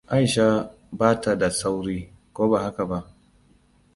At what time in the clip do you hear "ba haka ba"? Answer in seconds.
2.49-3.15